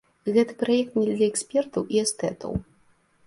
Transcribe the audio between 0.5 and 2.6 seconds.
праект не для экспертаў і эстэтаў.